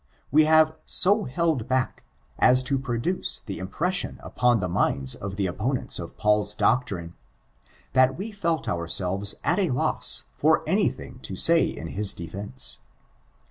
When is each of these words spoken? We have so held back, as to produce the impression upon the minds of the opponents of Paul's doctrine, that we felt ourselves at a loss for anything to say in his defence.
We 0.31 0.45
have 0.45 0.75
so 0.83 1.25
held 1.25 1.67
back, 1.67 2.01
as 2.39 2.63
to 2.63 2.79
produce 2.79 3.39
the 3.39 3.59
impression 3.59 4.17
upon 4.23 4.57
the 4.57 4.67
minds 4.67 5.13
of 5.13 5.35
the 5.35 5.45
opponents 5.45 5.99
of 5.99 6.17
Paul's 6.17 6.55
doctrine, 6.55 7.13
that 7.93 8.17
we 8.17 8.31
felt 8.31 8.67
ourselves 8.67 9.35
at 9.43 9.59
a 9.59 9.69
loss 9.69 10.23
for 10.33 10.63
anything 10.65 11.19
to 11.19 11.35
say 11.35 11.65
in 11.65 11.89
his 11.89 12.15
defence. 12.15 12.79